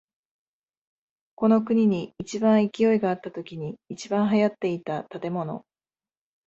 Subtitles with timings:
[1.35, 5.63] この国に一番勢いがあったときに一番流行っていた建物。